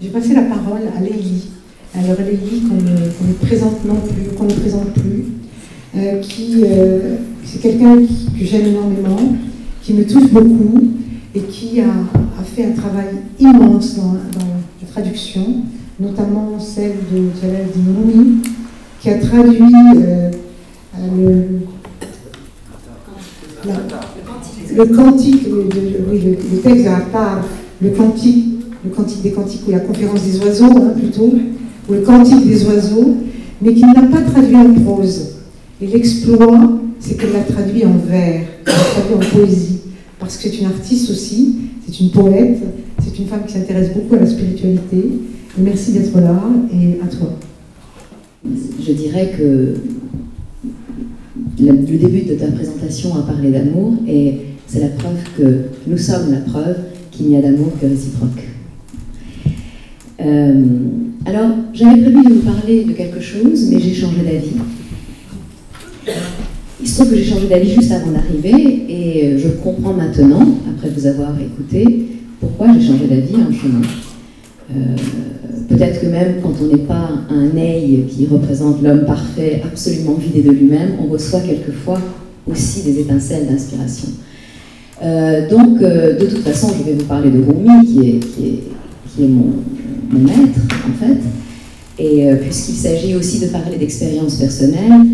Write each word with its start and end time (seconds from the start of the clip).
Je 0.00 0.06
vais 0.06 0.12
passer 0.12 0.32
la 0.32 0.42
parole 0.42 0.80
à 0.96 1.00
Lélie. 1.02 1.50
Alors 1.94 2.16
Lélie, 2.20 2.62
qu'on 2.62 2.76
ne, 2.76 3.32
présente 3.34 3.84
non 3.84 3.96
plus, 3.96 4.34
qu'on 4.34 4.44
ne 4.44 4.52
présente 4.54 4.94
plus, 4.94 5.24
euh, 5.94 6.20
qui 6.20 6.62
euh, 6.64 7.16
c'est 7.44 7.60
quelqu'un 7.60 7.96
que 7.96 8.44
j'aime 8.44 8.68
énormément, 8.68 9.36
qui 9.82 9.92
me 9.92 10.06
touche 10.06 10.30
beaucoup 10.30 10.80
et 11.34 11.40
qui 11.40 11.82
a, 11.82 11.92
fait 12.44 12.64
un 12.64 12.70
travail 12.70 13.08
immense 13.38 13.96
dans, 13.96 14.14
la 14.14 14.88
traduction, 14.90 15.64
notamment 16.00 16.58
celle 16.58 16.94
de 17.12 17.28
Jalal 17.38 17.66
Dinoumi, 17.76 18.38
qui 19.02 19.10
a 19.10 19.18
traduit 19.18 19.74
euh, 19.98 20.30
le, 21.14 21.44
le 24.76 24.96
cantique, 24.96 25.46
le, 25.46 25.68
le, 26.14 26.58
texte 26.62 26.86
de 26.86 27.86
le 27.86 27.90
cantique, 27.90 28.59
le 28.84 28.90
cantique 28.90 29.22
des 29.22 29.32
cantiques 29.32 29.62
ou 29.68 29.70
la 29.70 29.80
conférence 29.80 30.22
des 30.22 30.38
oiseaux 30.40 30.76
hein, 30.76 30.92
plutôt, 30.96 31.34
ou 31.88 31.92
le 31.92 32.00
cantique 32.00 32.46
des 32.46 32.64
oiseaux, 32.64 33.16
mais 33.60 33.74
qui 33.74 33.84
ne 33.84 33.94
l'a 33.94 34.08
pas 34.08 34.22
traduit 34.22 34.56
en 34.56 34.72
prose. 34.74 35.36
Et 35.82 35.86
l'exploit, 35.86 36.80
c'est 36.98 37.16
qu'elle 37.16 37.32
l'a 37.32 37.40
traduit 37.40 37.84
en 37.84 37.96
vers, 38.08 38.42
traduit 38.64 39.14
en 39.14 39.36
poésie, 39.36 39.80
parce 40.18 40.36
que 40.36 40.48
c'est 40.48 40.58
une 40.60 40.66
artiste 40.66 41.10
aussi, 41.10 41.56
c'est 41.86 42.00
une 42.00 42.10
poète, 42.10 42.58
c'est 43.02 43.18
une 43.18 43.26
femme 43.26 43.42
qui 43.46 43.54
s'intéresse 43.54 43.92
beaucoup 43.94 44.14
à 44.14 44.20
la 44.20 44.26
spiritualité. 44.26 45.02
merci 45.58 45.92
d'être 45.92 46.18
là 46.20 46.40
et 46.72 47.00
à 47.02 47.06
toi. 47.06 47.38
Je 48.44 48.92
dirais 48.92 49.32
que 49.36 49.74
le 51.58 51.98
début 51.98 52.22
de 52.22 52.34
ta 52.34 52.46
présentation 52.46 53.14
a 53.16 53.22
parlé 53.22 53.50
d'amour 53.50 53.94
et 54.08 54.38
c'est 54.66 54.80
la 54.80 54.88
preuve 54.88 55.18
que 55.36 55.62
nous 55.86 55.98
sommes 55.98 56.30
la 56.30 56.40
preuve 56.40 56.76
qu'il 57.10 57.26
n'y 57.26 57.36
a 57.36 57.42
d'amour 57.42 57.72
que 57.80 57.86
réciproque. 57.86 58.49
Euh, 60.20 60.64
alors, 61.24 61.50
j'avais 61.72 62.00
prévu 62.02 62.22
de 62.24 62.32
vous 62.34 62.40
parler 62.40 62.84
de 62.84 62.92
quelque 62.92 63.20
chose, 63.20 63.68
mais 63.70 63.78
j'ai 63.80 63.94
changé 63.94 64.18
d'avis. 64.18 64.56
Il 66.80 66.88
se 66.88 66.94
trouve 66.96 67.10
que 67.10 67.16
j'ai 67.16 67.24
changé 67.24 67.46
d'avis 67.46 67.74
juste 67.74 67.92
avant 67.92 68.12
d'arriver 68.12 68.84
et 68.88 69.38
je 69.38 69.48
comprends 69.62 69.92
maintenant, 69.92 70.46
après 70.74 70.88
vous 70.88 71.06
avoir 71.06 71.38
écouté, 71.40 72.08
pourquoi 72.40 72.68
j'ai 72.72 72.86
changé 72.86 73.06
d'avis 73.06 73.34
en 73.36 73.52
chemin. 73.52 73.82
Euh, 74.74 74.96
peut-être 75.68 76.00
que 76.00 76.06
même 76.06 76.36
quand 76.42 76.54
on 76.62 76.66
n'est 76.74 76.84
pas 76.84 77.10
un 77.28 77.56
œil 77.56 78.04
qui 78.08 78.26
représente 78.26 78.82
l'homme 78.82 79.04
parfait, 79.04 79.62
absolument 79.64 80.14
vidé 80.14 80.42
de 80.42 80.50
lui-même, 80.50 80.92
on 81.02 81.10
reçoit 81.10 81.40
quelquefois 81.40 82.00
aussi 82.46 82.82
des 82.82 83.00
étincelles 83.00 83.46
d'inspiration. 83.46 84.08
Euh, 85.02 85.48
donc, 85.48 85.82
euh, 85.82 86.16
de 86.18 86.26
toute 86.26 86.40
façon, 86.40 86.72
je 86.78 86.84
vais 86.84 86.96
vous 86.96 87.06
parler 87.06 87.30
de 87.30 87.38
Rumi, 87.38 87.86
qui 87.88 88.08
est, 88.08 89.28
mon, 89.28 89.52
maître, 90.18 90.60
en 90.88 91.04
fait. 91.04 91.18
Et 92.02 92.26
puisqu'il 92.40 92.76
s'agit 92.76 93.14
aussi 93.14 93.40
de 93.40 93.46
parler 93.46 93.76
d'expérience 93.76 94.36
personnelle, 94.36 95.06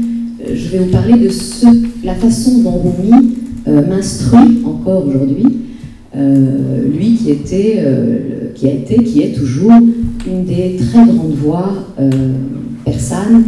je 0.55 0.69
vais 0.69 0.79
vous 0.79 0.91
parler 0.91 1.19
de 1.19 1.29
ce, 1.29 1.67
la 2.05 2.15
façon 2.15 2.63
dont 2.63 2.81
Rumi 2.81 3.35
m'instruit 3.67 4.63
encore 4.65 5.05
aujourd'hui 5.07 5.67
euh, 6.17 6.89
lui 6.97 7.15
qui, 7.15 7.31
était, 7.31 7.77
euh, 7.79 8.53
qui 8.55 8.69
a 8.69 8.73
été, 8.73 9.05
qui 9.05 9.23
est 9.23 9.33
toujours 9.33 9.73
une 10.27 10.45
des 10.45 10.77
très 10.77 11.05
grandes 11.05 11.35
voix 11.35 11.75
euh, 11.99 12.11
persanes 12.85 13.45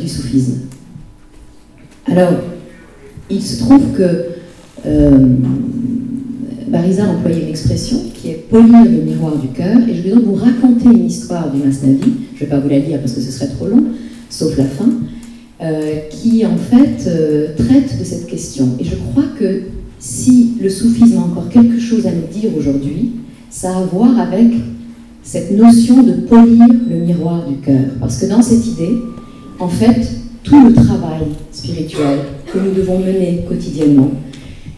du 0.00 0.08
soufisme. 0.08 0.60
Alors, 2.06 2.32
il 3.28 3.42
se 3.42 3.58
trouve 3.58 3.92
que 3.94 4.26
Bariza 6.68 7.04
a 7.04 7.08
employé 7.08 7.42
une 7.42 7.48
expression 7.48 7.98
est 8.30 8.48
polir 8.48 8.84
le 8.84 9.02
miroir 9.02 9.36
du 9.36 9.48
cœur, 9.48 9.78
et 9.88 9.94
je 9.94 10.02
vais 10.02 10.10
donc 10.10 10.24
vous 10.24 10.34
raconter 10.34 10.86
une 10.86 11.06
histoire 11.06 11.50
du 11.50 11.62
Masnavi, 11.62 12.12
je 12.34 12.34
ne 12.34 12.40
vais 12.40 12.46
pas 12.46 12.58
vous 12.58 12.68
la 12.68 12.78
lire 12.78 13.00
parce 13.00 13.12
que 13.12 13.20
ce 13.20 13.30
serait 13.30 13.48
trop 13.48 13.66
long, 13.66 13.84
sauf 14.30 14.56
la 14.56 14.64
fin, 14.64 14.88
qui 16.10 16.44
en 16.44 16.56
fait 16.56 17.54
traite 17.56 17.98
de 17.98 18.04
cette 18.04 18.26
question. 18.26 18.68
Et 18.78 18.84
je 18.84 18.96
crois 18.96 19.24
que 19.38 19.62
si 19.98 20.54
le 20.60 20.68
soufisme 20.68 21.18
a 21.18 21.20
encore 21.20 21.48
quelque 21.48 21.80
chose 21.80 22.06
à 22.06 22.10
nous 22.10 22.26
dire 22.30 22.50
aujourd'hui, 22.56 23.12
ça 23.50 23.74
a 23.74 23.80
à 23.80 23.84
voir 23.84 24.18
avec 24.20 24.52
cette 25.22 25.50
notion 25.56 26.02
de 26.02 26.12
polir 26.12 26.66
le 26.88 26.96
miroir 26.96 27.46
du 27.48 27.56
cœur. 27.56 27.84
Parce 27.98 28.18
que 28.18 28.26
dans 28.26 28.42
cette 28.42 28.66
idée, 28.66 28.98
en 29.58 29.68
fait, 29.68 30.06
tout 30.44 30.68
le 30.68 30.74
travail 30.74 31.22
spirituel 31.50 32.18
que 32.52 32.58
nous 32.58 32.72
devons 32.74 32.98
mener 32.98 33.44
quotidiennement, 33.48 34.10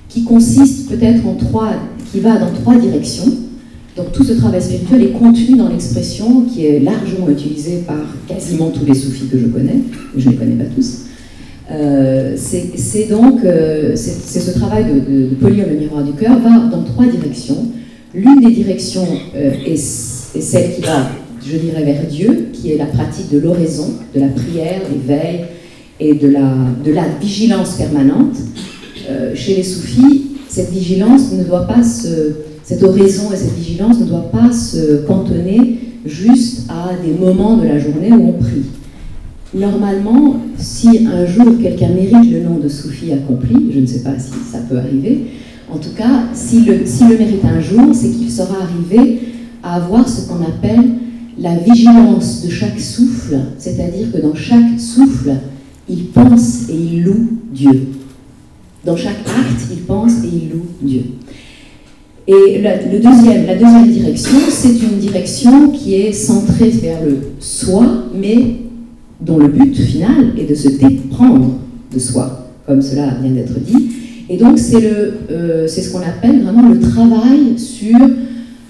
qui 0.09 0.23
consiste 0.25 0.89
peut-être 0.89 1.27
en 1.27 1.35
trois, 1.35 1.73
qui 2.11 2.21
va 2.21 2.39
dans 2.39 2.53
trois 2.53 2.77
directions. 2.77 3.33
Donc 3.97 4.13
tout 4.13 4.23
ce 4.23 4.33
travail 4.35 4.63
spirituel 4.63 5.03
est 5.03 5.13
contenu 5.13 5.57
dans 5.57 5.69
l'expression 5.69 6.43
qui 6.43 6.67
est 6.67 6.81
largement 6.81 7.29
utilisée 7.29 7.83
par 7.87 7.97
quasiment 8.29 8.71
tous 8.71 8.85
les 8.85 8.95
soufis 8.95 9.27
que 9.27 9.39
je 9.39 9.47
connais, 9.47 9.81
je 10.17 10.27
ne 10.27 10.33
les 10.33 10.39
connais 10.39 10.65
pas 10.65 10.71
tous, 10.75 11.09
euh, 11.71 12.35
c'est 12.37 13.09
donc 13.09 13.45
euh, 13.45 13.93
c'est 13.95 14.41
ce 14.41 14.59
travail 14.59 14.85
de, 14.85 15.35
polir 15.35 15.67
le 15.69 15.77
miroir 15.77 16.03
du 16.03 16.13
cœur 16.13 16.39
va 16.39 16.59
dans 16.71 16.83
trois 16.83 17.07
directions. 17.07 17.67
L'une 18.15 18.41
des 18.41 18.53
directions 18.53 19.07
euh, 19.37 19.51
est, 19.67 19.77
celle 19.77 20.75
qui 20.75 20.81
va, 20.81 21.11
je 21.45 21.57
dirais, 21.57 21.85
vers 21.85 22.07
Dieu, 22.07 22.49
qui 22.55 22.73
est 22.73 22.79
la 22.79 22.87
pratique 22.87 23.31
de 23.31 23.39
l'oraison, 23.39 23.93
de 24.15 24.21
la 24.21 24.29
prière, 24.29 24.81
des 24.91 25.15
veilles 25.15 25.45
et 26.01 26.15
de 26.15 26.29
la, 26.29 26.55
de 26.85 26.93
la 26.93 27.05
vigilance 27.21 27.75
permanente. 27.77 28.37
chez 29.35 29.57
les 29.57 29.63
soufis, 29.63 30.28
cette 30.59 30.73
vigilance 30.73 31.33
ne 31.35 31.45
doit 31.45 31.69
pas 31.69 31.85
se, 31.85 32.09
cette 32.65 32.83
oraison 32.83 33.31
et 33.33 33.37
cette 33.37 33.55
vigilance 33.55 34.01
ne 34.01 34.07
doit 34.07 34.29
pas 34.33 34.51
se 34.51 35.07
cantonner 35.07 35.79
juste 36.05 36.69
à 36.69 36.95
des 37.01 37.13
moments 37.13 37.59
de 37.59 37.65
la 37.65 37.79
journée 37.79 38.11
où 38.11 38.31
on 38.31 38.33
prie. 38.33 38.65
Normalement, 39.55 40.41
si 40.57 41.07
un 41.07 41.25
jour 41.27 41.47
quelqu'un 41.63 41.91
mérite 41.91 42.33
le 42.33 42.43
nom 42.43 42.59
de 42.59 42.69
Soufi 42.69 43.13
accompli, 43.13 43.71
je 43.73 43.79
ne 43.79 43.87
sais 43.87 44.01
pas 44.01 44.19
si 44.19 44.33
ça 44.51 44.59
peut 44.69 44.79
arriver, 44.79 45.27
en 45.73 45.79
tout 45.79 45.95
cas, 45.97 46.25
s'il 46.33 46.67
le, 46.67 46.79
le 46.79 47.19
mérite 47.19 47.45
un 47.45 47.61
jour, 47.61 47.95
c'est 47.95 48.11
qu'il 48.11 48.29
sera 48.29 48.57
arrivé 48.61 49.21
à 49.63 49.77
avoir 49.77 50.09
ce 50.09 50.29
qu'on 50.29 50.43
appelle 50.43 50.91
la 51.39 51.55
vigilance 51.55 52.45
de 52.45 52.51
chaque 52.51 52.81
souffle, 52.81 53.39
c'est-à-dire 53.59 54.11
que 54.13 54.21
dans 54.21 54.35
chaque 54.35 54.81
souffle, 54.81 55.35
il 55.89 56.07
pense 56.07 56.69
et 56.69 56.75
il 56.75 57.05
loue 57.05 57.29
Dieu. 57.55 57.91
Dans 58.89 58.97
chaque 58.97 59.21
acte, 59.27 59.67
il 59.71 59.83
pense 59.83 60.13
et 60.25 60.29
il 60.33 60.51
loue 60.51 60.65
Dieu. 60.81 61.03
Et 62.27 62.63
la, 62.63 62.77
le 62.77 62.99
deuxième, 63.01 63.45
la 63.45 63.55
deuxième 63.55 63.87
direction, 63.87 64.39
c'est 64.49 64.81
une 64.81 64.99
direction 64.99 65.69
qui 65.73 65.97
est 65.97 66.13
centrée 66.13 66.71
vers 66.71 67.05
le 67.05 67.19
soi, 67.39 67.85
mais 68.19 68.57
dont 69.21 69.37
le 69.37 69.49
but 69.49 69.77
final 69.77 70.33
est 70.39 70.49
de 70.49 70.55
se 70.55 70.69
déprendre 70.69 71.59
de 71.93 71.99
soi, 71.99 72.49
comme 72.67 72.81
cela 72.81 73.15
vient 73.23 73.31
d'être 73.31 73.61
dit. 73.61 73.91
Et 74.31 74.39
donc 74.39 74.59
c'est 74.59 74.91
euh, 75.31 75.69
ce 75.69 75.93
qu'on 75.93 76.01
appelle 76.01 76.43
vraiment 76.43 76.71
le 76.71 76.81
travail 76.81 77.59
sur 77.59 77.99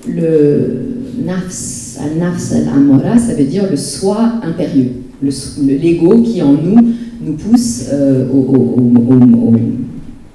le 0.08 0.80
nafs, 1.24 1.96
al-nafs 2.02 2.52
al-amora, 2.56 3.18
ça 3.18 3.34
veut 3.34 3.44
dire 3.44 3.70
le 3.70 3.76
soi 3.76 4.32
impérieux, 4.42 4.94
l'ego 5.22 6.22
qui 6.22 6.42
en 6.42 6.54
nous 6.54 6.92
nous 7.24 7.34
pousse 7.34 7.84
euh, 7.92 8.26
au, 8.32 9.54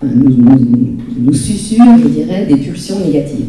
nous, 0.04 0.30
nous, 1.20 1.34
je 1.34 2.08
dirais, 2.08 2.46
des 2.48 2.58
pulsions 2.58 3.00
négatives. 3.06 3.46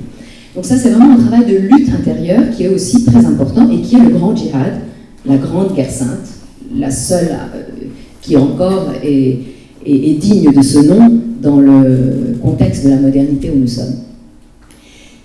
Donc 0.54 0.64
ça, 0.64 0.76
c'est 0.76 0.90
vraiment 0.90 1.14
un 1.14 1.18
travail 1.18 1.46
de 1.46 1.56
lutte 1.56 1.88
intérieure 1.88 2.44
qui 2.56 2.64
est 2.64 2.68
aussi 2.68 3.04
très 3.04 3.24
important 3.24 3.68
et 3.70 3.80
qui 3.80 3.96
est 3.96 4.00
le 4.00 4.10
grand 4.10 4.36
djihad, 4.36 4.74
la 5.26 5.36
grande 5.36 5.74
guerre 5.74 5.90
sainte, 5.90 6.28
la 6.76 6.90
seule 6.90 7.28
euh, 7.30 7.62
qui 8.20 8.36
encore 8.36 8.92
est, 9.02 9.38
digne 9.84 10.52
de 10.52 10.62
ce 10.62 10.78
nom 10.78 11.20
dans 11.42 11.60
le 11.60 12.36
contexte 12.40 12.84
de 12.84 12.90
la 12.90 12.96
modernité 12.96 13.50
où 13.54 13.58
nous 13.58 13.66
sommes. 13.66 13.96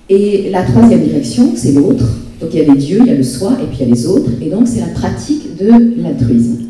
Et 0.09 0.50
la 0.51 0.63
troisième 0.63 1.03
direction, 1.03 1.51
c'est 1.56 1.73
l'autre. 1.73 2.06
Donc 2.41 2.50
il 2.53 2.59
y 2.59 2.62
a 2.63 2.74
les 2.74 2.80
dieux, 2.80 2.98
il 3.01 3.07
y 3.07 3.12
a 3.12 3.15
le 3.15 3.24
soi, 3.24 3.54
et 3.62 3.68
puis 3.68 3.77
il 3.81 3.88
y 3.88 3.92
a 3.92 3.94
les 3.94 4.07
autres. 4.07 4.31
Et 4.42 4.50
donc 4.50 4.68
c'est 4.68 4.80
la 4.80 4.88
pratique 4.88 5.56
de 5.57 6.01
l'altruisme. 6.01 6.69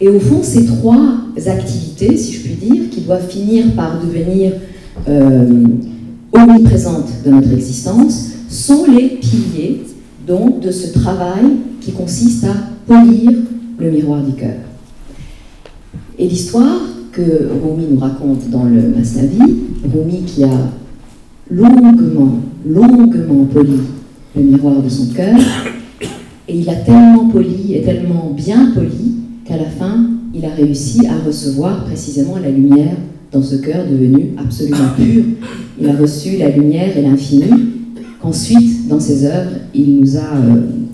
Et 0.00 0.08
au 0.08 0.20
fond, 0.20 0.40
ces 0.42 0.66
trois 0.66 1.18
activités, 1.46 2.16
si 2.16 2.32
je 2.34 2.40
puis 2.42 2.54
dire, 2.54 2.90
qui 2.90 3.00
doivent 3.00 3.28
finir 3.28 3.72
par 3.74 4.00
devenir 4.00 4.52
euh, 5.08 5.64
omniprésentes 6.32 7.10
de 7.24 7.30
notre 7.30 7.52
existence, 7.52 8.32
sont 8.48 8.84
les 8.90 9.08
piliers 9.08 9.82
donc 10.26 10.60
de 10.60 10.70
ce 10.70 10.92
travail 10.92 11.44
qui 11.80 11.92
consiste 11.92 12.44
à 12.44 12.54
polir 12.86 13.30
le 13.78 13.90
miroir 13.90 14.22
du 14.22 14.32
cœur. 14.32 14.56
Et 16.18 16.28
l'histoire 16.28 16.80
que 17.12 17.22
Rumi 17.22 17.86
nous 17.90 17.98
raconte 17.98 18.50
dans 18.50 18.64
le 18.64 18.82
Masnavi, 18.94 19.38
Rumi 19.94 20.22
qui 20.26 20.44
a 20.44 20.70
longuement, 21.50 22.40
longuement 22.66 23.44
poli 23.46 23.80
le 24.34 24.42
miroir 24.42 24.82
de 24.82 24.88
son 24.88 25.06
cœur, 25.14 25.38
et 26.48 26.58
il 26.58 26.68
a 26.68 26.74
tellement 26.74 27.28
poli 27.28 27.74
et 27.74 27.82
tellement 27.82 28.32
bien 28.36 28.72
poli 28.74 29.14
qu'à 29.46 29.56
la 29.56 29.66
fin, 29.66 30.10
il 30.34 30.44
a 30.44 30.50
réussi 30.50 31.06
à 31.06 31.18
recevoir 31.26 31.84
précisément 31.84 32.36
la 32.38 32.50
lumière 32.50 32.96
dans 33.32 33.42
ce 33.42 33.56
cœur 33.56 33.86
devenu 33.88 34.32
absolument 34.36 34.90
pur. 34.96 35.24
Il 35.80 35.88
a 35.88 35.94
reçu 35.94 36.36
la 36.36 36.50
lumière 36.50 36.96
et 36.96 37.02
l'infini 37.02 37.44
qu'ensuite, 38.20 38.88
dans 38.88 39.00
ses 39.00 39.24
œuvres, 39.24 39.52
il 39.74 40.00
nous 40.00 40.16
a 40.16 40.36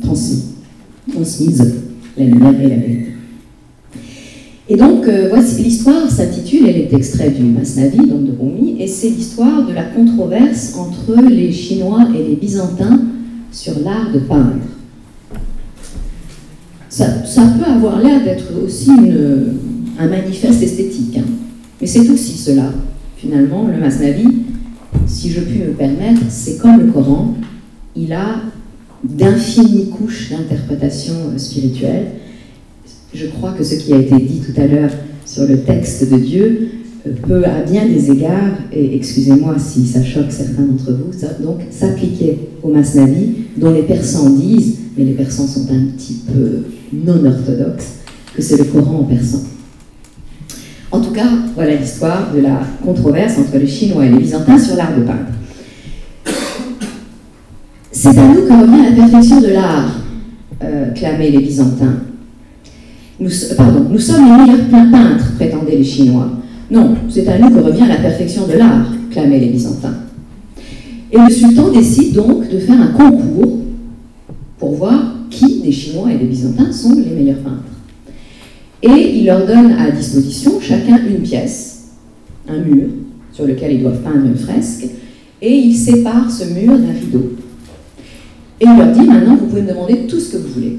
transmis, 0.02 0.42
transmises 1.12 1.74
la 2.16 2.24
lumière 2.24 2.60
et 2.60 2.68
la 2.68 2.76
vérité. 2.76 3.06
Et 4.68 4.76
donc, 4.76 5.08
voici 5.28 5.62
l'histoire 5.62 6.10
s'intitule, 6.10 6.66
elle 6.66 6.76
est 6.76 6.92
extraite 6.92 7.36
du 7.36 7.42
Masnavi, 7.42 7.98
donc 7.98 8.24
de 8.24 8.32
Rumi, 8.38 8.76
et 8.80 8.86
c'est 8.86 9.10
l'histoire 9.10 9.66
de 9.66 9.72
la 9.72 9.84
controverse 9.84 10.74
entre 10.78 11.20
les 11.22 11.52
Chinois 11.52 12.08
et 12.14 12.28
les 12.28 12.36
Byzantins 12.36 13.00
sur 13.50 13.74
l'art 13.80 14.12
de 14.12 14.20
peindre. 14.20 14.60
Ça, 16.92 17.06
peut 17.58 17.64
avoir 17.64 18.02
l'air 18.02 18.22
d'être 18.22 18.52
aussi 18.62 18.90
un 19.98 20.08
manifeste 20.08 20.62
esthétique, 20.62 21.16
hein. 21.16 21.24
mais 21.80 21.86
c'est 21.86 22.06
aussi 22.10 22.36
cela. 22.36 22.70
Finalement, 23.16 23.66
le 23.66 23.80
Masnavi, 23.80 24.26
si 25.06 25.30
je 25.30 25.40
puis 25.40 25.60
me 25.60 25.72
permettre, 25.72 26.20
c'est 26.28 26.58
comme 26.58 26.84
le 26.84 26.92
Coran, 26.92 27.34
il 27.96 28.12
a 28.12 28.42
d'infinies 29.02 29.88
couches 29.88 30.32
d'interprétation 30.32 31.14
spirituelle. 31.38 32.08
Je 33.14 33.26
crois 33.28 33.52
que 33.52 33.64
ce 33.64 33.76
qui 33.76 33.94
a 33.94 33.98
été 33.98 34.16
dit 34.16 34.40
tout 34.40 34.60
à 34.60 34.66
l'heure 34.66 34.90
sur 35.24 35.46
le 35.46 35.62
texte 35.62 36.12
de 36.12 36.18
Dieu 36.18 36.72
peut 37.26 37.42
à 37.46 37.62
bien 37.62 37.86
des 37.86 38.10
égards, 38.10 38.58
et 38.70 38.94
excusez-moi 38.96 39.56
si 39.58 39.86
ça 39.86 40.04
choque 40.04 40.30
certains 40.30 40.64
d'entre 40.64 40.92
vous, 40.92 41.42
donc 41.42 41.60
s'appliquer 41.70 42.38
au 42.62 42.68
Masnavi, 42.68 43.46
dont 43.56 43.72
les 43.72 43.84
Persans 43.84 44.28
disent, 44.28 44.76
mais 44.98 45.04
les 45.04 45.14
Persans 45.14 45.46
sont 45.46 45.66
un 45.72 45.86
petit 45.96 46.20
peu 46.26 46.64
non 46.92 47.24
orthodoxes, 47.24 48.00
que 48.34 48.42
c'est 48.42 48.58
le 48.58 48.64
Coran 48.64 49.00
en 49.00 49.04
persan. 49.04 49.40
En 50.90 51.00
tout 51.00 51.12
cas, 51.12 51.28
voilà 51.54 51.74
l'histoire 51.74 52.32
de 52.34 52.40
la 52.40 52.60
controverse 52.84 53.38
entre 53.38 53.56
les 53.56 53.66
Chinois 53.66 54.04
et 54.04 54.10
les 54.10 54.18
Byzantins 54.18 54.58
sur 54.58 54.76
l'art 54.76 54.94
de 54.94 55.02
peindre. 55.02 55.32
C'est 57.90 58.08
à 58.08 58.26
nous 58.26 58.42
que 58.46 58.52
revient 58.52 58.84
la 58.84 58.92
perfection 58.92 59.40
de 59.40 59.48
l'art, 59.48 60.00
euh, 60.62 60.90
clamaient 60.92 61.30
les 61.30 61.38
Byzantins. 61.38 61.94
Pardon, 63.56 63.86
nous 63.88 63.98
sommes 63.98 64.24
les 64.24 64.44
meilleurs 64.44 64.68
peintres, 64.68 65.34
prétendaient 65.36 65.76
les 65.76 65.84
Chinois. 65.84 66.28
Non, 66.70 66.94
c'est 67.08 67.26
à 67.28 67.38
nous 67.38 67.50
que 67.50 67.60
revient 67.60 67.86
la 67.88 67.96
perfection 67.96 68.46
de 68.46 68.54
l'art, 68.54 68.86
clamaient 69.10 69.38
les 69.38 69.48
Byzantins. 69.48 69.94
Et 71.10 71.18
le 71.18 71.30
sultan 71.30 71.70
décide 71.70 72.14
donc 72.14 72.48
de 72.50 72.58
faire 72.58 72.80
un 72.80 72.88
concours 72.88 73.60
pour 74.58 74.74
voir 74.74 75.11
qui 75.32 75.60
des 75.60 75.72
Chinois 75.72 76.12
et 76.12 76.18
des 76.18 76.26
Byzantins 76.26 76.70
sont 76.70 76.94
les 76.94 77.14
meilleurs 77.14 77.38
peintres. 77.38 77.62
Et 78.82 79.18
il 79.18 79.26
leur 79.26 79.46
donne 79.46 79.72
à 79.72 79.90
disposition 79.90 80.60
chacun 80.60 81.00
une 81.06 81.22
pièce, 81.22 81.90
un 82.48 82.58
mur, 82.58 82.88
sur 83.32 83.46
lequel 83.46 83.72
ils 83.72 83.82
doivent 83.82 84.02
peindre 84.02 84.26
une 84.26 84.36
fresque, 84.36 84.86
et 85.40 85.56
il 85.56 85.74
sépare 85.74 86.30
ce 86.30 86.52
mur 86.52 86.78
d'un 86.78 86.92
rideau. 86.92 87.32
Et 88.60 88.64
il 88.64 88.76
leur 88.76 88.92
dit 88.92 89.06
maintenant, 89.06 89.36
vous 89.36 89.46
pouvez 89.46 89.62
me 89.62 89.68
demander 89.68 90.06
tout 90.06 90.20
ce 90.20 90.32
que 90.32 90.36
vous 90.36 90.52
voulez. 90.54 90.78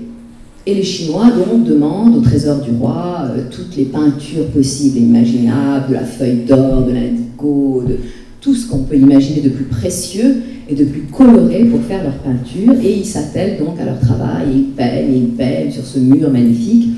Et 0.65 0.75
les 0.75 0.83
Chinois 0.83 1.29
donc 1.31 1.65
demandent 1.65 2.15
au 2.15 2.21
trésor 2.21 2.61
du 2.61 2.71
roi 2.71 3.25
euh, 3.25 3.43
toutes 3.51 3.75
les 3.75 3.83
peintures 3.83 4.47
possibles 4.47 4.97
et 4.97 5.01
imaginables, 5.01 5.89
de 5.89 5.93
la 5.93 6.05
feuille 6.05 6.45
d'or, 6.47 6.83
de 6.83 6.93
l'indigo, 6.93 7.83
de 7.85 7.97
tout 8.39 8.55
ce 8.55 8.69
qu'on 8.69 8.83
peut 8.83 8.95
imaginer 8.95 9.41
de 9.41 9.49
plus 9.49 9.65
précieux 9.65 10.37
et 10.69 10.75
de 10.75 10.85
plus 10.85 11.03
coloré 11.03 11.65
pour 11.65 11.81
faire 11.81 12.03
leur 12.03 12.17
peinture. 12.17 12.73
Et 12.81 12.99
ils 12.99 13.05
s'attellent 13.05 13.59
donc 13.59 13.79
à 13.79 13.85
leur 13.85 13.99
travail, 13.99 14.51
et 14.51 14.57
ils 14.57 14.71
peignent, 14.71 15.13
et 15.13 15.17
ils 15.17 15.29
peignent 15.29 15.71
sur 15.71 15.85
ce 15.85 15.99
mur 15.99 16.29
magnifique 16.31 16.89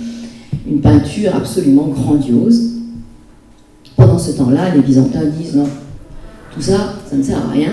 une 0.68 0.80
peinture 0.80 1.36
absolument 1.36 1.88
grandiose. 1.88 2.72
Pendant 3.96 4.18
ce 4.18 4.32
temps-là, 4.32 4.74
les 4.76 4.82
Byzantins 4.82 5.26
disent 5.38 5.56
non, 5.56 5.68
tout 6.54 6.62
ça, 6.62 6.96
ça 7.10 7.16
ne 7.16 7.24
sert 7.24 7.38
à 7.38 7.52
rien. 7.52 7.72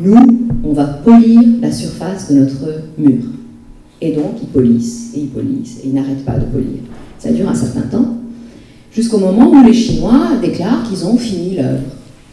Nous, 0.00 0.48
on 0.64 0.72
va 0.72 0.84
polir 0.84 1.40
la 1.60 1.72
surface 1.72 2.30
de 2.30 2.38
notre 2.38 2.82
mur. 2.96 3.24
Et 4.00 4.12
donc, 4.12 4.34
ils 4.40 4.48
polissent, 4.48 5.12
et 5.16 5.20
ils 5.20 5.28
polissent, 5.28 5.78
et 5.82 5.88
ils 5.88 5.94
n'arrêtent 5.94 6.24
pas 6.24 6.38
de 6.38 6.44
polir. 6.44 6.80
Ça 7.18 7.32
dure 7.32 7.48
un 7.48 7.54
certain 7.54 7.82
temps, 7.82 8.14
jusqu'au 8.92 9.18
moment 9.18 9.50
où 9.50 9.64
les 9.64 9.72
Chinois 9.72 10.36
déclarent 10.40 10.84
qu'ils 10.88 11.04
ont 11.04 11.16
fini 11.16 11.56
l'œuvre. 11.56 11.82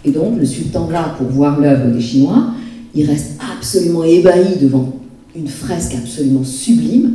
Et 0.04 0.12
donc, 0.12 0.38
le 0.38 0.46
sultan, 0.46 0.88
là, 0.92 1.16
pour 1.18 1.28
voir 1.28 1.60
l'œuvre 1.60 1.92
des 1.92 2.02
Chinois, 2.02 2.52
il 2.96 3.06
reste 3.06 3.40
absolument 3.58 4.04
ébahi 4.04 4.58
devant 4.62 4.94
une 5.36 5.48
fresque 5.48 5.96
absolument 5.96 6.44
sublime, 6.44 7.12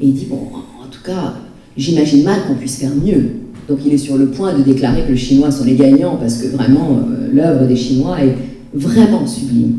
et 0.00 0.06
il 0.06 0.14
dit, 0.14 0.26
bon, 0.28 0.36
en 0.36 0.88
tout 0.90 1.02
cas, 1.04 1.34
j'imagine 1.76 2.24
mal 2.24 2.40
qu'on 2.46 2.54
puisse 2.54 2.76
faire 2.76 2.90
mieux. 2.94 3.30
Donc 3.68 3.78
il 3.86 3.92
est 3.92 3.98
sur 3.98 4.16
le 4.16 4.26
point 4.26 4.58
de 4.58 4.62
déclarer 4.62 5.04
que 5.04 5.12
les 5.12 5.16
Chinois 5.16 5.52
sont 5.52 5.64
les 5.64 5.76
gagnants, 5.76 6.16
parce 6.16 6.38
que 6.38 6.48
vraiment, 6.48 6.98
euh, 6.98 7.28
l'œuvre 7.32 7.66
des 7.66 7.76
Chinois 7.76 8.16
est 8.24 8.34
vraiment 8.74 9.24
sublime. 9.26 9.76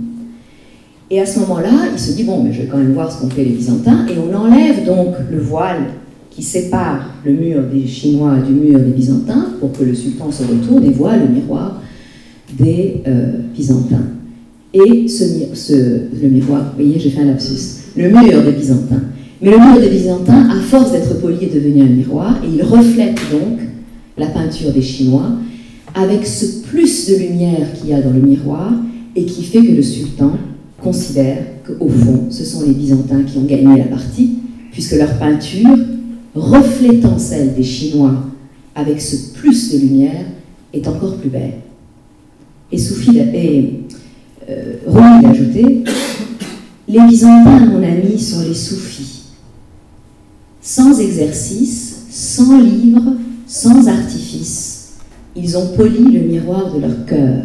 Et 1.09 1.19
à 1.19 1.25
ce 1.25 1.39
moment-là, 1.39 1.89
il 1.92 2.00
se 2.00 2.13
dit, 2.13 2.24
bon, 2.24 2.42
mais 2.42 2.54
je 2.54 2.62
vais 2.62 2.68
quand 2.68 2.77
même 2.77 2.94
voir 2.94 3.12
ce 3.12 3.19
qu'ont 3.19 3.30
fait 3.30 3.44
les 3.44 3.51
Byzantins, 3.51 4.06
et 4.07 4.13
on 4.18 4.33
enlève 4.33 4.86
donc 4.86 5.15
le 5.30 5.39
voile 5.39 5.81
qui 6.30 6.44
sépare 6.44 7.09
le 7.25 7.33
mur 7.33 7.63
des 7.63 7.86
Chinois 7.86 8.38
du 8.38 8.54
mur 8.54 8.80
des 8.80 8.92
Byzantins 8.92 9.47
pour 9.59 9.74
que 9.74 9.83
le 9.83 9.94
sultan 9.94 10.31
se 10.31 10.44
retourne 10.44 10.86
et 10.86 10.92
voit 10.92 11.18
le 11.18 11.27
miroir 11.27 11.81
des 12.57 13.01
euh, 13.06 13.33
Byzantins. 13.54 14.06
Et 14.73 15.07
ce, 15.07 15.23
le 16.21 16.29
miroir, 16.29 16.63
vous 16.71 16.83
voyez, 16.83 17.00
j'ai 17.00 17.09
fait 17.09 17.21
un 17.21 17.25
lapsus, 17.25 17.81
le 17.97 18.09
mur 18.09 18.44
des 18.44 18.51
Byzantins. 18.53 19.01
Mais 19.41 19.51
le 19.51 19.57
mur 19.57 19.79
des 19.79 19.89
Byzantins, 19.89 20.50
à 20.50 20.59
force 20.62 20.94
d'être 20.94 21.19
poli, 21.19 21.38
est 21.41 21.53
devenu 21.53 21.81
un 21.81 21.88
miroir, 21.88 22.39
et 22.44 22.47
il 22.56 22.63
reflète 22.63 23.19
donc 23.31 23.59
la 24.18 24.27
peinture 24.27 24.71
des 24.71 24.81
Chinois 24.81 25.31
avec 25.94 26.25
ce 26.25 26.62
plus 26.62 27.09
de 27.09 27.15
lumière 27.15 27.73
qu'il 27.73 27.89
y 27.89 27.94
a 27.94 28.01
dans 28.01 28.12
le 28.12 28.21
miroir 28.21 28.71
et 29.15 29.25
qui 29.25 29.44
fait 29.44 29.62
que 29.62 29.73
le 29.73 29.81
sultan 29.81 30.38
considère 30.81 31.39
qu'au 31.65 31.89
fond, 31.89 32.27
ce 32.29 32.45
sont 32.45 32.65
les 32.65 32.73
Byzantins 32.73 33.23
qui 33.23 33.38
ont 33.39 33.45
gagné 33.45 33.77
la 33.77 33.85
partie, 33.85 34.38
puisque 34.71 34.95
leur 34.95 35.18
peinture, 35.18 35.77
reflétant 36.33 37.19
celle 37.19 37.53
des 37.56 37.63
Chinois 37.63 38.15
avec 38.73 39.01
ce 39.01 39.33
plus 39.33 39.73
de 39.73 39.79
lumière, 39.79 40.25
est 40.73 40.88
encore 40.88 41.18
plus 41.18 41.29
belle. 41.29 41.56
Et 42.71 42.77
Soufi 42.77 43.19
et 43.19 43.81
euh, 44.49 44.75
Rumi 44.88 45.21
d'ajouter 45.23 45.83
Les 46.88 46.99
Byzantins, 47.01 47.65
mon 47.65 47.83
ami, 47.83 48.19
sont 48.19 48.41
les 48.41 48.53
soufis. 48.53 49.23
Sans 50.61 50.99
exercice, 50.99 52.05
sans 52.09 52.59
livre, 52.59 53.13
sans 53.47 53.88
artifice, 53.88 54.93
ils 55.35 55.57
ont 55.57 55.67
poli 55.75 56.11
le 56.11 56.21
miroir 56.21 56.73
de 56.73 56.81
leur 56.81 57.05
cœur 57.05 57.43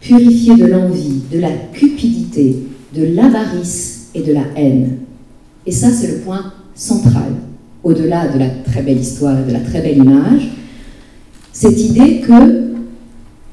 purifié 0.00 0.56
de 0.56 0.66
l'envie, 0.66 1.22
de 1.32 1.38
la 1.38 1.50
cupidité, 1.72 2.56
de 2.94 3.04
l'avarice 3.04 4.08
et 4.14 4.22
de 4.22 4.32
la 4.32 4.44
haine. 4.56 4.98
Et 5.66 5.72
ça, 5.72 5.90
c'est 5.90 6.08
le 6.08 6.18
point 6.18 6.52
central, 6.74 7.32
au-delà 7.82 8.28
de 8.28 8.38
la 8.38 8.48
très 8.48 8.82
belle 8.82 8.98
histoire 8.98 9.38
et 9.38 9.48
de 9.48 9.52
la 9.52 9.60
très 9.60 9.80
belle 9.82 9.98
image, 9.98 10.50
cette 11.52 11.80
idée 11.80 12.20
que, 12.20 12.72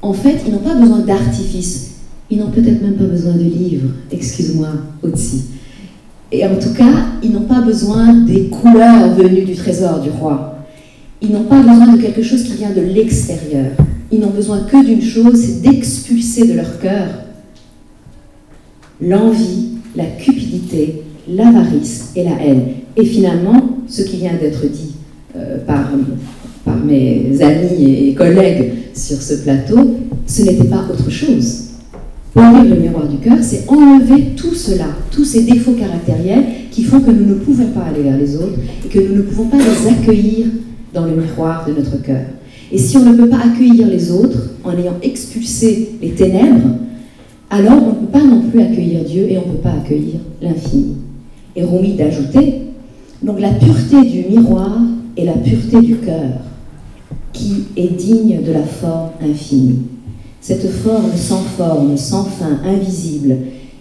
en 0.02 0.12
fait, 0.12 0.40
ils 0.46 0.52
n'ont 0.52 0.58
pas 0.58 0.74
besoin 0.74 1.00
d'artifice, 1.00 1.95
ils 2.30 2.38
n'ont 2.38 2.50
peut-être 2.50 2.82
même 2.82 2.94
pas 2.94 3.04
besoin 3.04 3.34
de 3.34 3.42
livres, 3.44 3.90
excuse-moi, 4.10 4.68
aussi. 5.02 5.44
Et 6.32 6.44
en 6.44 6.56
tout 6.56 6.72
cas, 6.72 7.06
ils 7.22 7.30
n'ont 7.30 7.42
pas 7.46 7.60
besoin 7.60 8.12
des 8.12 8.46
couleurs 8.48 9.14
venues 9.14 9.44
du 9.44 9.54
trésor 9.54 10.00
du 10.00 10.10
roi. 10.10 10.58
Ils 11.22 11.30
n'ont 11.30 11.44
pas 11.44 11.60
besoin 11.60 11.94
de 11.94 12.02
quelque 12.02 12.22
chose 12.22 12.42
qui 12.42 12.54
vient 12.54 12.72
de 12.72 12.80
l'extérieur. 12.80 13.72
Ils 14.10 14.20
n'ont 14.20 14.30
besoin 14.30 14.60
que 14.60 14.84
d'une 14.84 15.02
chose, 15.02 15.36
c'est 15.36 15.62
d'expulser 15.62 16.48
de 16.48 16.54
leur 16.54 16.78
cœur 16.80 17.08
l'envie, 19.00 19.68
la 19.94 20.06
cupidité, 20.06 21.02
l'avarice 21.28 22.12
et 22.16 22.24
la 22.24 22.42
haine. 22.42 22.62
Et 22.96 23.04
finalement, 23.04 23.78
ce 23.86 24.02
qui 24.02 24.16
vient 24.16 24.34
d'être 24.40 24.66
dit 24.66 24.94
euh, 25.36 25.58
par, 25.66 25.90
par 26.64 26.76
mes 26.76 27.40
amis 27.42 28.08
et 28.08 28.14
collègues 28.14 28.72
sur 28.94 29.20
ce 29.20 29.34
plateau, 29.42 29.98
ce 30.26 30.42
n'était 30.42 30.68
pas 30.68 30.84
autre 30.90 31.10
chose. 31.10 31.65
Ouvrir 32.36 32.64
le 32.64 32.80
miroir 32.80 33.08
du 33.08 33.16
cœur, 33.16 33.38
c'est 33.40 33.64
enlever 33.66 34.34
tout 34.36 34.54
cela, 34.54 34.88
tous 35.10 35.24
ces 35.24 35.44
défauts 35.44 35.72
caractériels 35.72 36.44
qui 36.70 36.84
font 36.84 37.00
que 37.00 37.10
nous 37.10 37.24
ne 37.24 37.34
pouvons 37.34 37.68
pas 37.68 37.84
aller 37.84 38.02
vers 38.02 38.18
les 38.18 38.36
autres 38.36 38.58
et 38.84 38.88
que 38.88 38.98
nous 38.98 39.16
ne 39.16 39.22
pouvons 39.22 39.46
pas 39.46 39.56
les 39.56 39.88
accueillir 39.88 40.46
dans 40.92 41.06
le 41.06 41.16
miroir 41.16 41.64
de 41.66 41.72
notre 41.72 42.02
cœur. 42.02 42.26
Et 42.70 42.76
si 42.76 42.98
on 42.98 43.06
ne 43.06 43.16
peut 43.16 43.30
pas 43.30 43.38
accueillir 43.38 43.86
les 43.88 44.10
autres 44.10 44.50
en 44.64 44.72
ayant 44.72 44.96
expulsé 45.02 45.92
les 46.02 46.10
ténèbres, 46.10 46.76
alors 47.48 47.82
on 47.82 47.88
ne 47.88 48.06
peut 48.06 48.12
pas 48.12 48.22
non 48.22 48.42
plus 48.42 48.60
accueillir 48.60 49.04
Dieu 49.04 49.30
et 49.30 49.38
on 49.38 49.48
ne 49.48 49.52
peut 49.52 49.62
pas 49.62 49.72
accueillir 49.72 50.16
l'infini. 50.42 50.96
Et 51.54 51.64
Rumi 51.64 51.94
d'ajouter, 51.94 52.64
donc 53.22 53.40
la 53.40 53.52
pureté 53.52 54.02
du 54.02 54.28
miroir 54.28 54.78
et 55.16 55.24
la 55.24 55.32
pureté 55.32 55.80
du 55.80 55.96
cœur, 55.96 56.40
qui 57.32 57.64
est 57.78 57.96
digne 57.96 58.40
de 58.46 58.52
la 58.52 58.64
forme 58.64 59.10
infinie. 59.22 59.78
Cette 60.46 60.70
forme 60.70 61.10
sans 61.16 61.42
forme, 61.42 61.96
sans 61.96 62.22
fin, 62.22 62.60
invisible, 62.64 63.36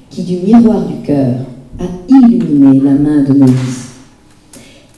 qui 0.09 0.23
du 0.23 0.37
miroir 0.37 0.87
du 0.87 0.95
cœur 1.05 1.35
a 1.77 1.83
illuminé 2.09 2.81
la 2.83 2.93
main 2.93 3.21
de 3.21 3.33
Moïse. 3.33 3.89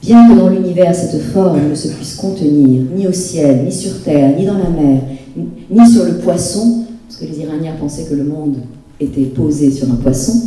Bien 0.00 0.30
que 0.30 0.38
dans 0.38 0.48
l'univers 0.48 0.94
cette 0.94 1.20
forme 1.20 1.68
ne 1.68 1.74
se 1.74 1.88
puisse 1.88 2.14
contenir, 2.14 2.84
ni 2.96 3.06
au 3.06 3.12
ciel, 3.12 3.66
ni 3.66 3.70
sur 3.70 4.02
terre, 4.02 4.34
ni 4.38 4.46
dans 4.46 4.56
la 4.56 4.70
mer, 4.70 5.02
ni 5.70 5.90
sur 5.90 6.06
le 6.06 6.14
poisson, 6.14 6.84
parce 7.06 7.20
que 7.20 7.26
les 7.26 7.40
Iraniens 7.40 7.74
pensaient 7.78 8.06
que 8.08 8.14
le 8.14 8.24
monde 8.24 8.56
était 8.98 9.26
posé 9.26 9.70
sur 9.70 9.92
un 9.92 9.96
poisson, 9.96 10.40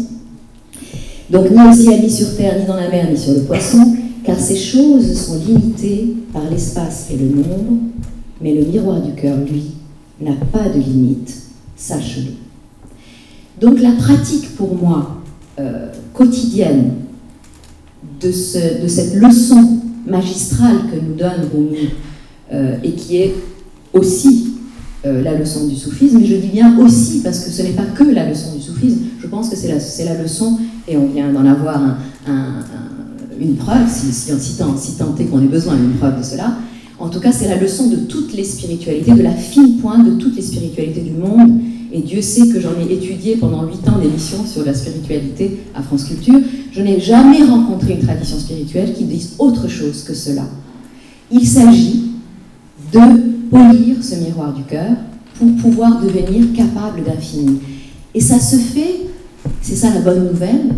Donc 1.30 1.52
ni 1.52 1.70
au 1.70 1.72
ciel, 1.72 2.02
ni 2.02 2.10
sur 2.10 2.36
terre, 2.36 2.56
ni 2.60 2.66
dans 2.66 2.78
la 2.78 2.90
mer, 2.90 3.08
ni 3.12 3.16
sur 3.16 3.34
le 3.34 3.42
poisson, 3.42 3.94
car 4.24 4.40
ces 4.40 4.56
choses 4.56 5.14
sont 5.14 5.38
limitées 5.48 6.16
par 6.34 6.50
l'espace 6.50 7.10
et 7.14 7.18
le 7.18 7.28
nombre, 7.28 7.78
mais 8.42 8.56
le 8.56 8.66
miroir 8.66 9.02
du 9.02 9.12
cœur, 9.12 9.38
lui, 9.38 9.76
n'a 10.22 10.36
pas 10.52 10.70
de 10.70 10.80
limite, 10.80 11.36
sache-le. 11.76 12.32
Donc 13.60 13.80
la 13.80 13.92
pratique 13.92 14.56
pour 14.56 14.76
moi 14.76 15.22
euh, 15.60 15.88
quotidienne 16.14 16.94
de, 18.20 18.28
de, 18.28 18.88
cette 18.88 19.16
leçon 19.16 19.80
magistrale 20.08 20.78
que 20.92 21.00
nous 21.00 21.16
donne 21.16 21.48
Rumi 21.54 21.90
euh, 22.52 22.78
et 22.84 22.94
qui 22.94 23.18
est 23.18 23.34
aussi 23.94 24.54
euh, 25.06 25.22
la 25.22 25.38
leçon 25.38 25.68
du 25.68 25.76
soufisme, 25.76 26.20
et 26.20 26.26
je 26.26 26.36
dis 26.36 26.48
bien 26.48 26.78
aussi 26.80 27.22
parce 27.24 27.40
que 27.40 27.52
ce 27.52 27.62
n'est 27.64 27.72
pas 27.74 27.86
que 27.86 28.04
la 28.04 28.30
leçon 28.30 28.56
du 28.56 28.62
soufisme, 28.62 29.00
je 29.20 29.28
pense 29.28 29.50
que 29.50 29.56
c'est 29.56 29.68
la, 29.68 30.14
la, 30.14 30.22
leçon, 30.22 30.58
et 30.88 30.98
on 30.98 31.08
vient 31.08 31.32
d'en 31.32 31.46
avoir 31.46 31.98
une 33.40 33.56
preuve, 33.56 33.90
si, 33.90 34.12
si, 34.12 34.32
si, 34.40 34.58
tant, 34.58 34.78
si 34.78 34.94
tant 34.94 35.16
est 35.18 35.26
qu'on 35.26 35.42
ait 35.42 35.48
besoin 35.48 35.76
d'une 35.76 35.94
preuve 35.94 36.20
de 36.20 36.24
cela, 36.24 36.58
en 37.02 37.10
tout 37.10 37.20
cas 37.20 37.32
c'est 37.32 37.50
la 37.50 37.58
leçon 37.58 37.90
de 37.90 37.96
toutes 37.96 38.34
les 38.34 38.44
spiritualités, 38.44 39.12
de 39.12 39.22
la 39.22 39.36
fine 39.36 39.78
pointe 39.78 40.06
de 40.06 40.12
toutes 40.12 40.36
les 40.36 40.42
spiritualités 40.42 41.02
du 41.02 41.12
monde, 41.12 41.60
et 41.92 42.00
Dieu 42.02 42.22
sait 42.22 42.48
que 42.48 42.60
j'en 42.60 42.80
ai 42.80 42.94
étudié 42.94 43.36
pendant 43.36 43.64
huit 43.64 43.86
ans 43.90 43.98
d'émissions 43.98 44.46
sur 44.46 44.64
la 44.64 44.74
spiritualité 44.74 45.60
à 45.76 45.82
France 45.82 46.06
Culture, 46.06 46.40
je 46.72 46.82
n'ai 46.82 47.00
jamais 47.00 47.44
rencontré 47.44 47.94
une 47.94 48.06
tradition 48.06 48.38
spirituelle 48.38 48.94
qui 48.94 49.04
dise 49.04 49.34
autre 49.40 49.68
chose 49.68 50.04
que 50.04 50.14
cela. 50.14 50.44
Il 51.32 51.46
s'agit 51.46 52.04
de 52.94 53.00
polir 53.50 54.02
ce 54.02 54.16
miroir 54.16 54.54
du 54.54 54.64
cœur 54.64 54.92
pour 55.38 55.54
pouvoir 55.58 56.00
devenir 56.00 56.54
capable 56.56 57.04
d'infini. 57.04 57.60
Et 58.14 58.22
ça 58.22 58.40
se 58.40 58.56
fait, 58.56 59.02
c'est 59.62 59.76
ça 59.76 59.94
la 59.94 60.02
bonne 60.02 60.30
nouvelle, 60.30 60.76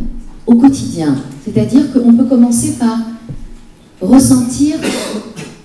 au 0.47 0.55
quotidien. 0.55 1.15
C'est-à-dire 1.45 1.91
qu'on 1.91 2.13
peut 2.13 2.25
commencer 2.25 2.73
par 2.79 2.97
ressentir 4.01 4.77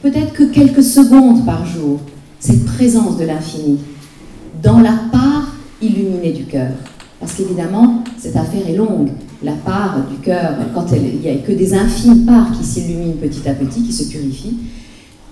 peut-être 0.03 0.33
que 0.33 0.45
quelques 0.45 0.83
secondes 0.83 1.45
par 1.45 1.67
jour 1.67 2.01
cette 2.39 2.65
présence 2.65 3.17
de 3.17 3.25
l'infini 3.25 3.79
dans 4.63 4.81
la 4.81 4.95
part 5.13 5.55
illuminée 5.83 6.33
du 6.33 6.45
cœur. 6.45 6.71
Parce 7.21 7.35
qu'évidemment, 7.35 8.05
cette 8.17 8.37
affaire 8.37 8.69
est 8.69 8.77
longue. 8.77 9.11
La 9.43 9.53
part 9.53 10.05
du 10.09 10.17
cœur, 10.19 10.55
quand 10.75 10.87
il 10.93 11.21
n'y 11.21 11.29
a 11.29 11.35
que 11.37 11.53
des 11.53 11.75
infimes 11.75 12.25
parts 12.25 12.53
qui 12.53 12.65
s'illuminent 12.65 13.17
petit 13.21 13.49
à 13.49 13.55
petit, 13.55 13.83
qui 13.83 13.93
se 13.93 14.09
purifient, 14.09 14.59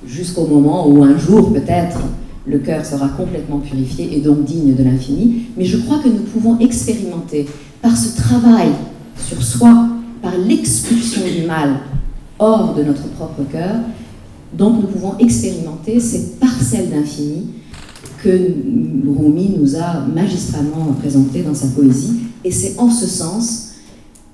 jusqu'au 0.06 0.46
moment 0.46 0.88
où 0.88 1.02
un 1.02 1.16
jour 1.16 1.52
peut-être 1.52 1.98
le 2.46 2.58
cœur 2.58 2.84
sera 2.84 3.08
complètement 3.08 3.58
purifié 3.58 4.16
et 4.16 4.20
donc 4.20 4.44
digne 4.44 4.74
de 4.74 4.82
l'infini. 4.84 5.46
Mais 5.56 5.64
je 5.64 5.78
crois 5.78 5.98
que 5.98 6.08
nous 6.08 6.22
pouvons 6.22 6.58
expérimenter 6.60 7.46
par 7.82 7.96
ce 7.96 8.16
travail 8.16 8.68
sur 9.16 9.42
soi, 9.42 9.88
par 10.22 10.36
l'expulsion 10.36 11.22
du 11.24 11.46
mal 11.46 11.76
hors 12.38 12.74
de 12.74 12.82
notre 12.82 13.08
propre 13.08 13.42
cœur, 13.50 13.76
donc 14.56 14.80
nous 14.80 14.88
pouvons 14.88 15.18
expérimenter 15.18 16.00
cette 16.00 16.38
parcelle 16.38 16.90
d'infini 16.90 17.48
que 18.22 18.54
Rumi 19.06 19.56
nous 19.58 19.76
a 19.76 20.00
magistralement 20.00 20.92
présenté 20.98 21.42
dans 21.42 21.54
sa 21.54 21.68
poésie. 21.68 22.20
Et 22.44 22.50
c'est 22.50 22.78
en 22.78 22.90
ce 22.90 23.06
sens 23.06 23.74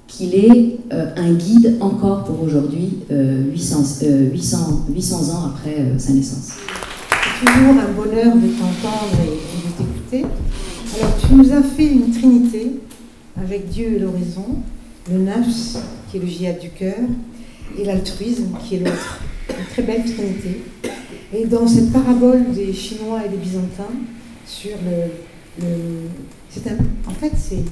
qu'il 0.07 0.35
est 0.35 0.79
euh, 0.93 1.11
un 1.17 1.33
guide 1.33 1.79
encore 1.81 2.25
pour 2.25 2.43
aujourd'hui, 2.43 2.99
800, 3.11 3.83
euh, 4.05 4.31
800, 4.31 4.87
800, 4.95 5.17
euh, 5.17 5.33
ans 5.33 5.50
après 5.55 5.99
sa 5.99 6.12
naissance. 6.12 6.50
C'est 7.41 7.47
toujours 7.47 7.71
un 7.71 7.93
bonheur 7.93 8.37
de 8.37 8.49
t'entendre 8.49 9.17
et 9.25 9.31
de 9.31 10.21
t'écouter. 10.21 10.26
Alors 10.99 11.17
tu 11.17 11.35
nous 11.35 11.52
as 11.52 11.62
fait 11.62 11.87
une 11.87 12.11
trinité 12.11 12.81
avec 13.37 13.69
Dieu 13.71 13.95
et 13.97 13.99
l'horizon, 13.99 14.45
le 15.11 15.19
nafs 15.19 15.79
qui 16.11 16.19
est 16.19 16.21
le 16.21 16.26
jihad 16.26 16.61
du 16.61 16.69
cœur 16.69 16.99
et 17.78 17.85
l'altruisme 17.85 18.57
qui 18.64 18.76
est 18.76 18.81
l'autre. 18.81 19.21
Une 19.49 19.66
très 19.66 19.83
belle 19.83 20.04
trinité. 20.04 20.62
Et 21.35 21.47
dans 21.47 21.66
cette 21.66 21.92
parabole 21.92 22.52
des 22.52 22.73
Chinois 22.73 23.25
et 23.25 23.28
des 23.28 23.37
Byzantins, 23.37 23.88
sur 24.47 24.76
le. 24.85 25.64
en 27.07 27.11
fait, 27.11 27.33
c'est 27.37 27.64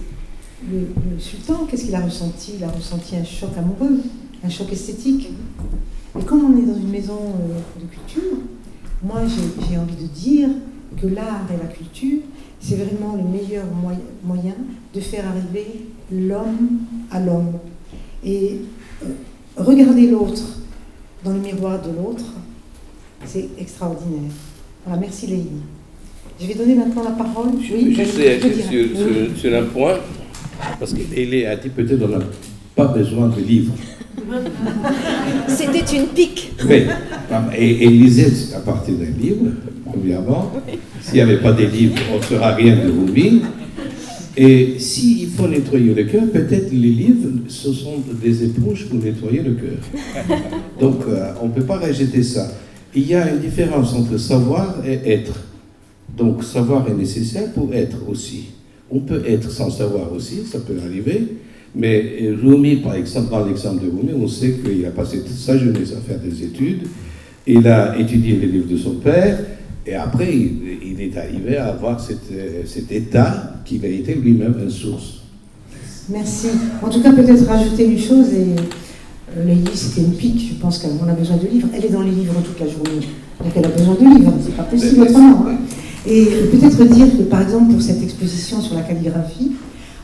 le, 0.70 0.86
sultan, 1.18 1.66
qu'est-ce 1.66 1.86
qu'il 1.86 1.94
a 1.94 2.00
ressenti? 2.00 2.54
Il 2.58 2.64
a 2.64 2.70
ressenti 2.70 3.16
un 3.16 3.24
choc 3.24 3.50
amoureux, 3.56 4.00
un 4.44 4.48
choc 4.48 4.72
esthétique. 4.72 5.28
Et 6.18 6.24
comme 6.24 6.44
on 6.44 6.58
est 6.58 6.66
dans 6.66 6.76
une 6.76 6.90
maison 6.90 7.18
euh, 7.18 7.80
de 7.80 7.86
culture, 7.86 8.38
moi 9.02 9.20
j'ai 9.68 9.78
envie 9.78 9.94
de 9.94 10.08
dire 10.08 10.48
que 11.00 11.06
l'art 11.06 11.46
et 11.54 11.62
la 11.62 11.72
culture, 11.72 12.18
c'est 12.58 12.76
vraiment 12.76 13.16
le 13.16 13.22
meilleur 13.22 13.64
moyen 14.24 14.56
de 14.92 15.00
faire 15.00 15.24
arriver 15.28 15.86
l'homme 16.10 16.80
à 17.10 17.20
l'homme. 17.20 17.52
Et 18.24 18.60
euh, 19.04 19.06
regarder 19.56 20.06
l'autre 20.08 20.42
dans 21.24 21.32
le 21.32 21.40
miroir 21.40 21.80
de 21.82 21.88
l'autre, 21.88 22.24
c'est 23.24 23.48
extraordinaire. 23.58 24.30
Voilà, 24.84 25.00
merci 25.00 25.26
Léine. 25.26 25.60
Je 26.40 26.46
vais 26.46 26.54
donner 26.54 26.74
maintenant 26.74 27.04
la 27.04 27.10
parole. 27.10 27.50
Oui, 27.70 27.94
je, 27.94 28.04
sais, 28.04 28.40
sur, 28.40 29.36
sur, 29.36 29.54
un 29.54 29.64
point, 29.64 29.96
parce 30.78 30.94
qu'Élé 30.94 31.44
a 31.44 31.56
dit 31.56 31.68
peut-être 31.68 32.00
qu'on 32.00 32.08
n'a 32.08 32.24
pas 32.74 32.86
besoin 32.86 33.28
de 33.28 33.40
livres. 33.40 33.74
C'était 35.48 35.96
une 35.96 36.06
pique. 36.06 36.52
Oui, 36.66 36.86
et, 37.56 37.84
et 37.84 37.88
lisez 37.88 38.54
à 38.54 38.60
partir 38.60 38.94
d'un 38.94 39.10
livre, 39.20 39.50
premièrement. 39.84 40.50
S'il 41.02 41.14
n'y 41.14 41.20
avait 41.20 41.40
pas 41.40 41.52
des 41.52 41.66
livres, 41.66 41.96
on 42.12 42.16
ne 42.16 42.22
fera 42.22 42.54
rien 42.54 42.76
de 42.76 42.90
vous 42.90 43.06
Et 44.36 44.78
s'il 44.78 45.28
faut 45.28 45.48
nettoyer 45.48 45.92
le 45.92 46.04
cœur, 46.04 46.22
peut-être 46.32 46.70
les 46.70 46.90
livres, 46.90 47.28
ce 47.48 47.72
sont 47.72 48.02
des 48.22 48.44
éponges 48.44 48.86
pour 48.86 48.98
nettoyer 48.98 49.42
le 49.42 49.54
cœur. 49.54 50.26
Donc, 50.80 51.00
euh, 51.08 51.32
on 51.42 51.48
ne 51.48 51.52
peut 51.52 51.64
pas 51.64 51.78
rejeter 51.78 52.22
ça 52.22 52.48
il 52.94 53.06
y 53.06 53.14
a 53.14 53.30
une 53.30 53.38
différence 53.38 53.94
entre 53.94 54.16
savoir 54.18 54.76
et 54.86 55.12
être. 55.12 55.34
Donc 56.16 56.42
savoir 56.42 56.88
est 56.88 56.94
nécessaire 56.94 57.52
pour 57.52 57.72
être 57.72 58.08
aussi. 58.08 58.46
On 58.90 59.00
peut 59.00 59.22
être 59.26 59.50
sans 59.50 59.70
savoir 59.70 60.12
aussi, 60.12 60.42
ça 60.44 60.58
peut 60.58 60.76
arriver. 60.84 61.36
Mais 61.74 62.32
Rumi, 62.42 62.76
par 62.76 62.94
exemple, 62.94 63.30
dans 63.30 63.46
l'exemple 63.46 63.84
de 63.84 63.90
Rumi, 63.90 64.12
on 64.20 64.26
sait 64.26 64.54
qu'il 64.54 64.84
a 64.84 64.90
passé 64.90 65.20
toute 65.20 65.28
sa 65.36 65.56
jeunesse 65.56 65.92
à 65.92 66.00
faire 66.00 66.18
des 66.18 66.42
études. 66.42 66.88
Il 67.46 67.66
a 67.68 67.96
étudié 67.96 68.36
les 68.36 68.48
livres 68.48 68.68
de 68.68 68.76
son 68.76 68.94
père. 68.94 69.38
Et 69.86 69.94
après, 69.94 70.34
il, 70.34 70.89
est 71.00 71.16
arrivé 71.16 71.56
à 71.56 71.68
avoir 71.68 72.00
cet 72.00 72.92
état 72.92 73.54
qu'il 73.64 73.84
a 73.84 73.88
été 73.88 74.14
lui-même 74.14 74.54
une 74.62 74.70
source. 74.70 75.20
Merci. 76.08 76.48
En 76.82 76.88
tout 76.88 77.00
cas, 77.02 77.12
peut-être 77.12 77.46
rajouter 77.46 77.84
une 77.84 77.98
chose 77.98 78.32
et 78.32 78.56
euh, 79.36 79.46
Lady, 79.46 79.70
c'était 79.74 80.00
une 80.00 80.14
pique, 80.14 80.54
je 80.54 80.60
pense 80.60 80.78
qu'elle 80.78 80.90
a 80.90 81.12
besoin 81.12 81.36
de 81.36 81.46
livres. 81.46 81.68
Elle 81.72 81.84
est 81.84 81.90
dans 81.90 82.02
les 82.02 82.10
livres 82.10 82.34
toute 82.44 82.58
la 82.58 82.66
journée, 82.66 83.06
donc 83.42 83.52
elle 83.54 83.64
a 83.64 83.68
besoin 83.68 83.94
de 83.94 84.18
livres, 84.18 84.32
c'est 84.44 84.56
pas 84.56 84.64
possible 84.64 85.02
autrement. 85.02 85.46
Hein. 85.46 85.58
Et 86.06 86.24
peut-être 86.50 86.84
dire 86.84 87.16
que, 87.16 87.22
par 87.22 87.42
exemple, 87.42 87.72
pour 87.72 87.82
cette 87.82 88.02
exposition 88.02 88.60
sur 88.60 88.74
la 88.74 88.82
calligraphie, 88.82 89.52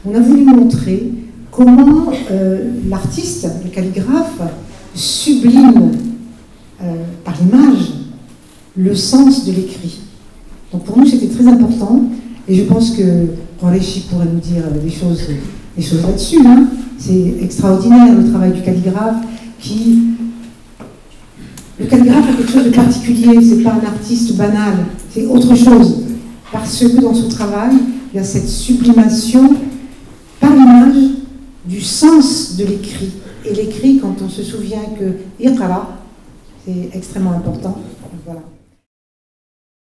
on 0.05 0.15
a 0.15 0.21
voulu 0.21 0.45
montrer 0.45 1.11
comment 1.51 2.13
euh, 2.31 2.71
l'artiste, 2.89 3.49
le 3.65 3.71
calligraphe, 3.71 4.41
sublime 4.95 5.91
euh, 6.83 6.95
par 7.25 7.35
l'image 7.41 7.93
le 8.77 8.95
sens 8.95 9.47
de 9.47 9.53
l'écrit. 9.53 10.01
Donc 10.77 10.85
pour 10.85 10.99
nous, 10.99 11.07
c'était 11.07 11.29
très 11.29 11.47
important, 11.47 12.03
et 12.47 12.55
je 12.55 12.65
pense 12.65 12.91
que 12.91 13.03
Réchi 13.63 14.01
pourrait 14.11 14.27
nous 14.31 14.41
dire 14.41 14.63
des 14.71 14.91
choses, 14.91 15.23
des 15.75 15.83
choses 15.83 16.03
là-dessus. 16.03 16.47
Hein. 16.47 16.67
C'est 16.99 17.37
extraordinaire 17.41 18.15
le 18.15 18.29
travail 18.29 18.53
du 18.53 18.61
calligraphe 18.61 19.25
qui. 19.59 20.03
Le 21.81 21.87
calligraphe 21.87 22.29
a 22.29 22.37
quelque 22.37 22.53
chose 22.53 22.65
de 22.67 22.71
particulier, 22.71 23.39
c'est 23.43 23.63
pas 23.63 23.73
un 23.73 23.87
artiste 23.87 24.37
banal, 24.37 24.85
c'est 25.09 25.25
autre 25.25 25.55
chose. 25.55 26.03
Parce 26.53 26.79
que 26.79 27.01
dans 27.01 27.15
son 27.15 27.29
travail, 27.31 27.73
il 28.13 28.17
y 28.19 28.21
a 28.21 28.25
cette 28.25 28.49
sublimation 28.49 29.55
par 30.39 30.51
l'image 30.51 31.11
du 31.67 31.81
sens 31.81 32.55
de 32.59 32.67
l'écrit. 32.67 33.13
Et 33.47 33.55
l'écrit, 33.55 33.99
quand 33.99 34.15
on 34.23 34.29
se 34.29 34.43
souvient 34.43 34.85
que 34.99 35.43
Iqra, 35.43 36.01
c'est 36.67 36.91
extrêmement 36.93 37.33
important. 37.33 37.79
Voilà. 38.27 38.43